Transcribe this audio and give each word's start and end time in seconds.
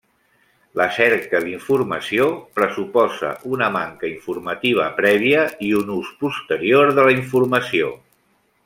La 0.79 0.85
cerca 0.93 1.41
d’informació 1.43 2.25
pressuposa 2.59 3.31
una 3.57 3.69
manca 3.77 4.11
informativa 4.13 4.89
prèvia 5.03 5.45
i 5.69 5.71
un 5.83 5.95
ús 6.01 6.13
posterior 6.25 6.95
de 7.01 7.11
la 7.11 7.17
informació. 7.21 7.97